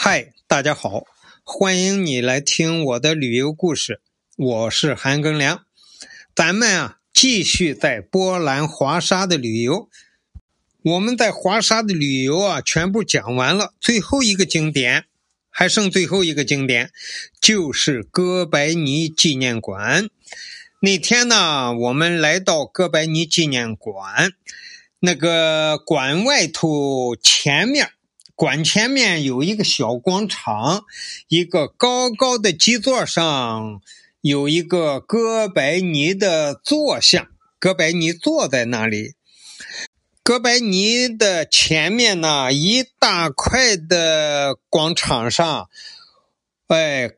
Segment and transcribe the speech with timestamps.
[0.00, 1.08] 嗨，大家好，
[1.42, 4.00] 欢迎你来听我的旅游故事，
[4.36, 5.64] 我是韩庚良。
[6.36, 9.90] 咱们啊，继续在波兰华沙的旅游。
[10.84, 15.06] 我们在华沙的旅游啊，全部讲完了，最后一个景点
[15.50, 16.92] 还剩最后一个景点，
[17.40, 20.08] 就是哥白尼纪念馆。
[20.80, 24.32] 那天呢，我们来到哥白尼纪念馆，
[25.00, 27.90] 那个馆外头前面，
[28.38, 30.84] 馆前面有一个小广场，
[31.26, 33.82] 一个高高的基座上
[34.20, 37.26] 有一个哥白尼的坐像，
[37.58, 39.14] 哥白尼坐在那里。
[40.22, 45.68] 哥白尼的前面呢，一大块的广场上，
[46.68, 47.10] 哎，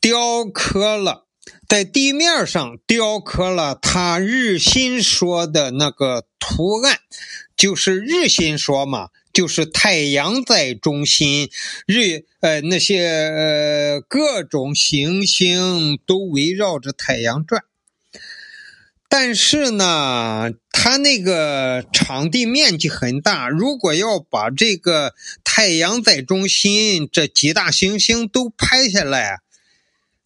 [0.00, 1.24] 雕刻了。
[1.66, 7.00] 在地面上雕刻了他日心说的那个图案，
[7.56, 11.48] 就是日心说嘛，就是太阳在中心，
[11.86, 17.62] 日呃那些呃各种行星都围绕着太阳转。
[19.08, 29.38] 但是呢，它那个场地面积很大，如果要把这个太阳在中心这几大行星都拍下来。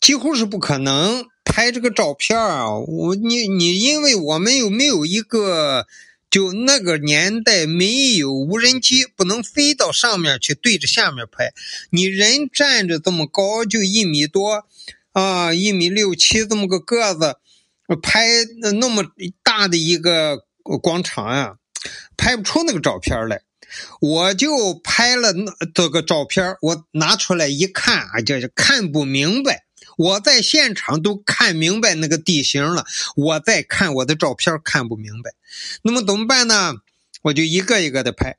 [0.00, 2.76] 几乎是不可能拍这个照片啊！
[2.76, 5.86] 我你你，因为我们又没有一个，
[6.36, 11.54] 就那个年代没有无人机，不能飞到上面去对着下面拍。
[11.88, 14.66] 你人站着这么高，就一米多
[15.12, 17.36] 啊，一米六七这么个个子，
[18.02, 18.26] 拍
[18.78, 19.06] 那么
[19.42, 20.44] 大的一个
[20.82, 21.54] 广场呀，
[22.18, 23.40] 拍不出那个照片来。
[24.02, 29.64] 我就拍了那这个照片，我拿出来一看啊，就是看不明白。
[29.96, 32.84] 我在现场都看明白那个地形了，
[33.16, 35.32] 我再看我的照片看不明白，
[35.82, 36.74] 那么怎么办呢？
[37.22, 38.36] 我就一个一个的拍，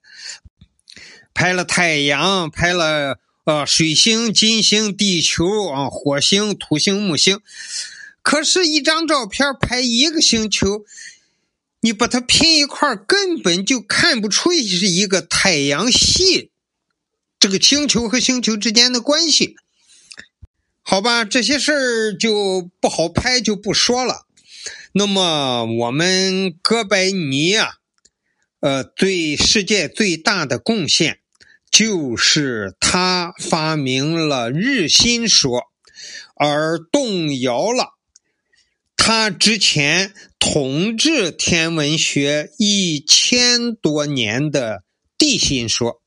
[1.33, 7.41] 拍了太阳，拍了呃水星、金星、地球啊、火星、土星、木星。
[8.22, 10.85] 可是，一张照片拍一个星球，
[11.81, 16.51] 你把它拼一块根本就看不出是一个太阳系，
[17.39, 19.56] 这个星球和星球之间的关系。
[20.90, 24.25] 好吧，这些事儿就不好拍，就不说了。
[24.94, 27.74] 那么我们哥白尼啊，
[28.62, 31.20] 呃，对世界最大的贡献
[31.70, 35.64] 就是他发明了日心说，
[36.38, 37.98] 而动摇了
[38.96, 44.84] 他之前统治天文学一千多年的
[45.18, 46.02] 地心说。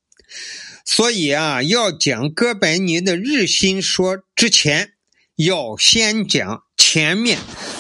[0.85, 4.95] 所以啊，要讲哥白尼的日心说之前，
[5.37, 7.39] 要先讲前面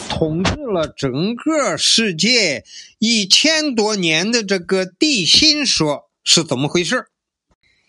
[0.08, 2.64] 统治了整个世界
[2.98, 7.06] 一千多年的这个地心说是怎么回事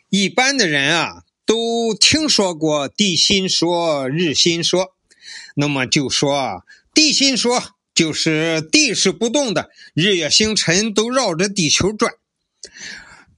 [0.09, 4.95] 一般的人啊，都听说过地心说、日心说，
[5.55, 6.61] 那么就说啊，
[6.93, 7.61] 地心说
[7.93, 12.13] 就是地是不动的，日月星辰都绕着地球转，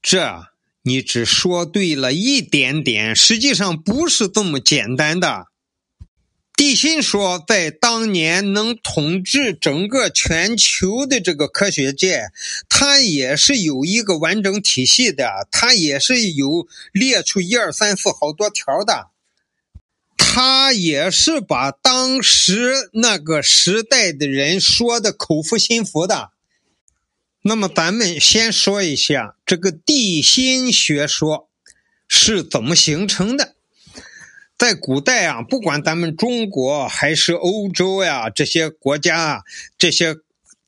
[0.01, 0.52] 这。
[0.85, 5.47] 你只说对了一点点，实际上不是这么简单的。
[6.55, 12.25] 地心说在当年能统治整个全球的这个科学界，
[12.69, 19.07] 它也是有一个完整体系的，它也是有列出一二三四好多条的，
[20.17, 26.32] 它也是把当时那个时代的人说的口服心服的。
[27.45, 31.49] 那么，咱们先说一下这个地心学说
[32.07, 33.55] 是怎么形成的。
[34.57, 39.41] 在古代啊，不管咱们中国还是欧洲呀，这些国家啊，
[39.77, 40.15] 这些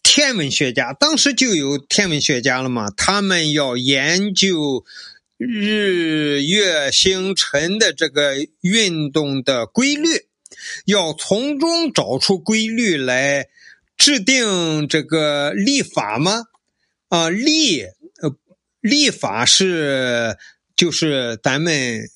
[0.04, 2.92] 天文学家，当时就有天文学家了嘛。
[2.92, 4.84] 他们要研究
[5.38, 10.28] 日月星辰的这个运动的规律，
[10.84, 13.48] 要从中找出规律来
[13.96, 16.48] 制定这个历法吗？
[17.16, 18.36] 啊，历呃，
[18.82, 20.38] 历法是
[20.76, 22.10] 就是咱们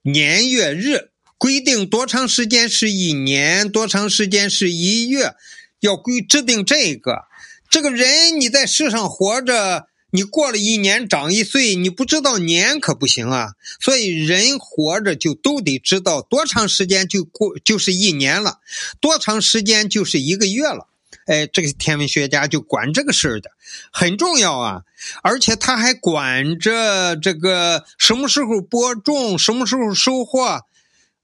[0.00, 5.34] 年月日规定多长时间是一年，多长时间是一月，
[5.80, 7.24] 要规制定这个。
[7.68, 13.50] 这个人你在世上活着，你过了一年长一岁，你不知道年可不行啊。
[13.78, 18.60] 所以人活着就都得知道多长时间就过就是一年了，
[18.98, 20.88] 多长时间就是一个月了。
[21.28, 23.50] 哎，这个天文学家就管这个事儿的，
[23.92, 24.82] 很重要啊！
[25.22, 30.62] 而且他还管着这个什么时候播种，什么时候收获，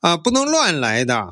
[0.00, 1.30] 啊，不能乱来的。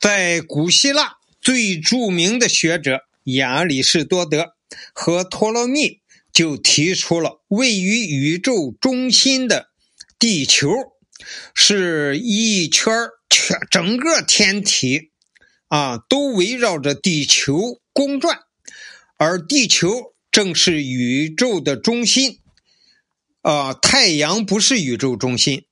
[0.00, 4.54] 在古希腊，最著名的学者亚里士多德
[4.94, 6.00] 和托勒密
[6.32, 9.68] 就提出了位于宇宙中心的
[10.18, 10.70] 地球
[11.52, 12.92] 是一圈
[13.28, 15.10] 全整个天体
[15.68, 18.40] 啊都围绕着地球公转，
[19.16, 22.40] 而地球正是宇宙的中心，
[23.42, 25.64] 啊，太阳不是宇宙中心。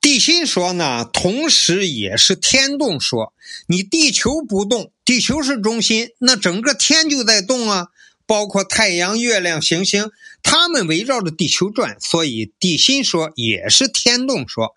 [0.00, 3.32] 地心说呢，同时也是天动说。
[3.66, 7.88] 你地球不动，地球是中心，那整个天就在动啊，
[8.26, 10.10] 包括太阳、月亮、行星，
[10.42, 14.74] 它们围绕着地球转，所以地心说也是天动说。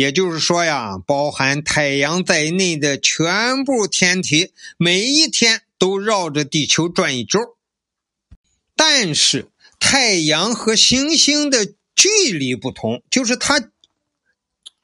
[0.00, 7.38] 也就是说呀，包含太阳在内的全部天体，每一天都绕着地球转一周。
[8.74, 9.48] 但是
[9.78, 13.70] 太阳和行星的距离不同，就是它。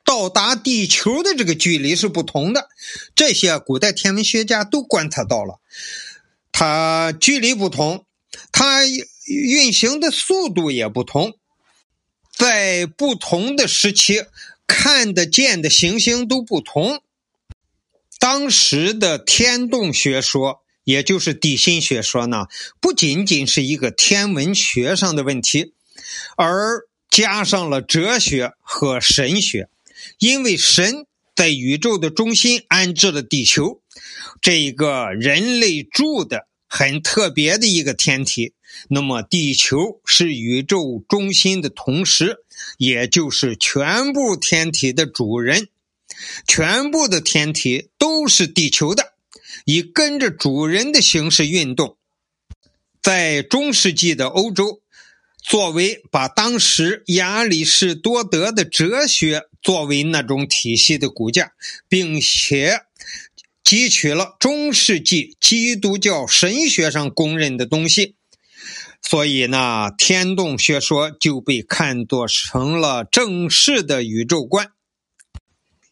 [0.04, 2.68] 到达地球的这个距离是不同的，
[3.16, 5.58] 这些古代天文学家都观测到了。
[6.52, 8.06] 它距离不同，
[8.52, 8.82] 它
[9.26, 11.34] 运行的速度也不同，
[12.32, 14.24] 在不同的时期
[14.66, 17.02] 看得见的行星都不同。
[18.18, 22.46] 当时的天动学说，也就是地心学说呢，
[22.80, 25.74] 不仅仅是一个天文学上的问题，
[26.36, 29.68] 而加上了哲学和神学。
[30.18, 33.80] 因为神在宇宙的中心安置了地球，
[34.40, 38.54] 这一个人类住的很特别的一个天体。
[38.88, 42.38] 那么，地球是宇宙中心的同时，
[42.78, 45.68] 也就是全部天体的主人。
[46.46, 49.14] 全部的天体都是地球的，
[49.64, 51.96] 以跟着主人的形式运动。
[53.02, 54.82] 在中世纪的欧洲。
[55.48, 61.52] 作为把当时亚里士多德的哲学作为那种体系的骨架，
[61.88, 62.80] 并且
[63.66, 68.14] 汲取了中世纪基督教神学上公认的东西，
[69.02, 74.70] 所以呢，天动学说就被看作成了正式的宇宙观。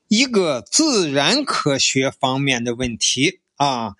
[0.06, 3.94] 一个自然科学方面的问题啊，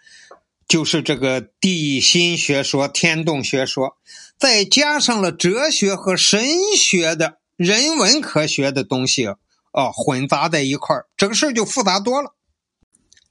[0.68, 3.96] 就是这个地心学说、天动学说。
[4.38, 9.26] 再加上了哲学和神学的人文科学的东西，
[9.72, 12.36] 啊，混杂在一块儿，这个事儿就复杂多了。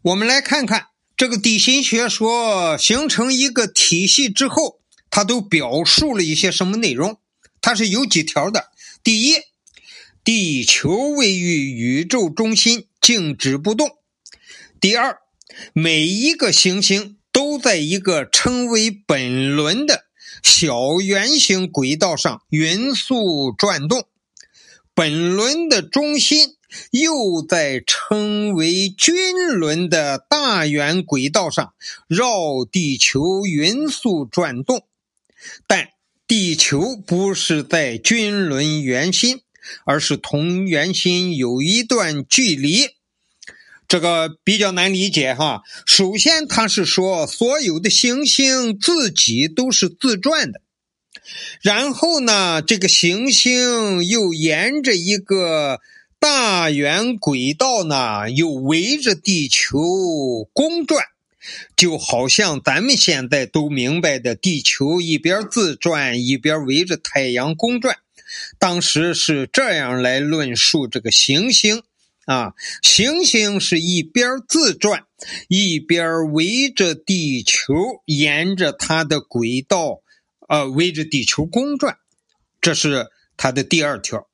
[0.03, 7.21] 我们来看看这个地心学说形成一个体系之后，它都表述了一些什么内容？
[7.61, 8.71] 它是有几条的。
[9.01, 9.35] 第一，
[10.21, 13.91] 地球位于宇宙中心，静止不动。
[14.81, 15.19] 第二，
[15.71, 20.07] 每一个行星都在一个称为本轮的。
[20.44, 24.06] 小圆形轨道上匀速转动，
[24.94, 26.57] 本轮的中心
[26.91, 31.73] 又在称为均轮的大圆轨道上
[32.07, 34.85] 绕地球匀速转动。
[35.67, 35.89] 但
[36.25, 39.41] 地球不是在均轮圆心，
[39.85, 42.89] 而是同圆心有一段距离。
[43.85, 45.61] 这个比较难理解哈。
[45.85, 50.61] 首先，他是说所有的行星自己都是自转的，
[51.61, 55.79] 然后呢，这个行星又沿着一个
[56.23, 59.77] 大圆轨道呢，又围着地球
[60.53, 61.03] 公转，
[61.75, 67.97] 就好像咱们现在都明白的，地球一边自转一边围着太阳公转。
[68.57, 71.83] 当时是这样来论述这个行星。
[72.23, 75.03] 啊，行星是一边自转，
[75.49, 77.73] 一边围着地球，
[78.06, 79.99] 沿着它的轨道，
[80.47, 81.97] 呃，围着地球公转，
[82.61, 84.25] 这是它的第二条。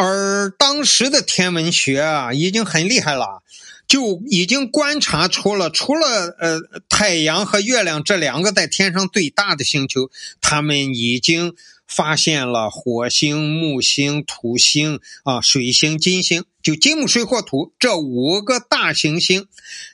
[0.00, 3.42] 而当时的天文学啊，已经很厉害了，
[3.88, 11.54] 就已经观察出了，除了呃太阳和月亮这两个在天上最大的星球，他们已经。
[11.90, 19.48] 发现了火星、木星、土星啊，水星、金星，就金木水火土这五个大行星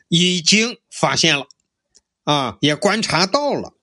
[0.08, 1.46] 已经发现了，
[2.24, 3.74] 啊，也观察到了。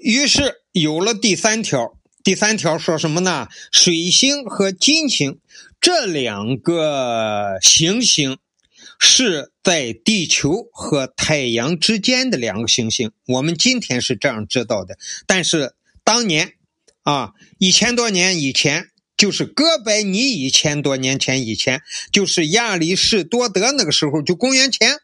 [0.00, 3.48] 于是有了第三条，第三条说什么呢？
[3.72, 5.38] 水星和金星
[5.80, 8.38] 这两个行星
[8.98, 13.12] 是在地球和太阳之间的两个行星。
[13.26, 16.54] 我们今天是这样知道的，但是当年。
[17.04, 21.80] 啊，一千多年以前，就是哥白尼一千多年前以前，
[22.12, 24.98] 就是亚里士多德那个时候，就公元前，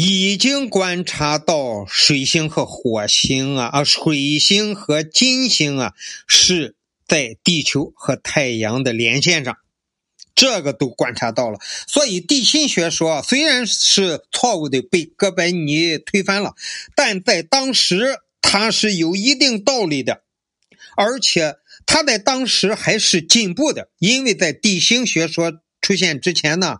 [0.00, 5.94] 已经观察到水星和火星啊啊，水星和金星啊
[6.28, 6.76] 是
[7.06, 9.56] 在地球和太阳的连线上，
[10.36, 11.58] 这个都观察到了。
[11.88, 16.54] 所以地心学说虽然是错误的，被哥白尼推翻了，
[16.94, 18.20] 但在当时。
[18.40, 20.22] 它是有一定道理的，
[20.96, 26.78] 而且它在当时还是进步的，因为在地心学说出现之前呢，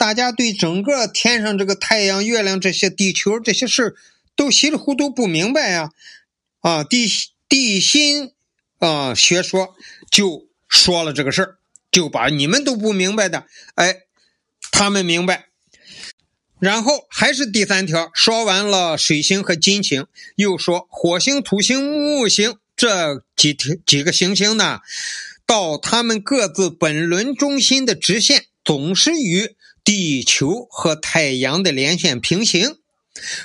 [0.00, 3.94] 大家对整个天上这个太阳、月亮这些、地球这些事
[4.34, 5.90] 都稀里糊涂不明白呀。
[6.60, 7.06] 啊，地
[7.50, 8.32] 地心
[8.78, 9.76] 啊学说
[10.10, 11.58] 就说了这个事儿，
[11.92, 14.04] 就把你们都不明白的，哎，
[14.72, 15.48] 他们明白。
[16.58, 24.80] 然后还是第三条，说完了水星和金星，又说火星、土星、木星这几条几个行星呢，
[25.44, 29.54] 到他们各自本轮中心的直线总是与
[29.90, 32.76] 地球和太阳的连线平行。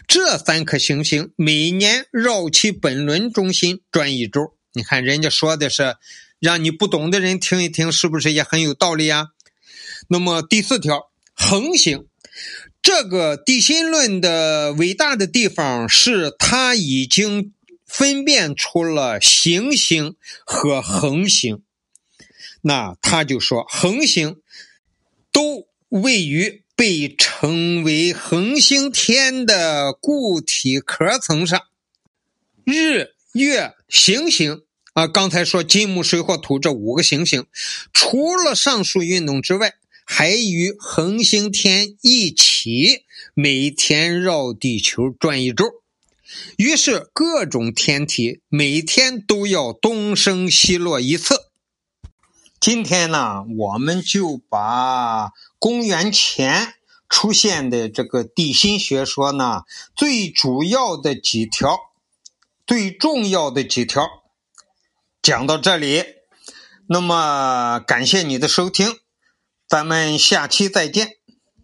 [0.08, 4.54] 这三颗行星每年绕其本轮中心转一周。
[4.74, 5.96] 你看人家说的是，
[6.40, 9.30] 让你不懂的人听一听，是不是也很有道理啊？
[10.08, 12.06] 那么第四条，恒星。
[12.80, 17.56] 这个地心论的伟大的地方是，它已经
[17.88, 21.64] 分辨出了行星和恒星。
[22.62, 24.38] 那他就说，恒星
[25.32, 31.62] 都位于被称为恒星天的固体壳层上。
[32.63, 34.63] 日、月、行星
[34.94, 37.46] 啊，刚才说金木水火土这五个行星，
[37.94, 39.75] 除了上述运动之外。
[40.08, 45.65] 还与恒星天一起每天绕地球转一周，
[46.58, 51.48] 于是各种天体每天都要东升西落一次。
[52.60, 55.32] 今天呢，我们就把
[55.65, 56.75] 公元前
[57.10, 59.63] 出现的这个地心学说呢，
[59.95, 61.79] 最主要的几条、
[62.67, 64.07] 最重要的几条
[65.24, 66.03] 讲到这里。
[66.88, 69.00] 那么，感谢你的收听。
[69.67, 71.14] 咱们下期再见。